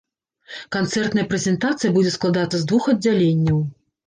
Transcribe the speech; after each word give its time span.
Канцэртная 0.75 1.25
прэзентацыя 1.33 1.93
будзе 1.99 2.15
складацца 2.17 2.57
з 2.63 2.69
двух 2.73 2.89
аддзяленняў. 2.97 3.63